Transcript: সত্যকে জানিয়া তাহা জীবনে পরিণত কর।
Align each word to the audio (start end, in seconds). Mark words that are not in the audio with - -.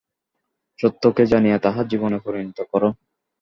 সত্যকে 0.79 1.23
জানিয়া 1.25 1.57
তাহা 1.59 1.81
জীবনে 1.83 2.17
পরিণত 2.25 2.57
কর। 2.71 2.83